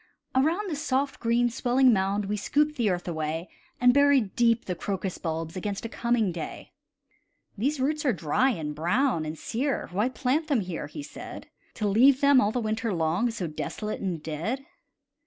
[0.33, 4.73] Around the soft, green swelling mound We scooped the earth away, And buried deep the
[4.73, 6.71] crocus bulbs Against a coming day.
[7.55, 11.87] "These roots are dry, and brown, and sere; Why plant them here?" he said, "To
[11.87, 14.65] leave them, all the winter long, So desolate and dead."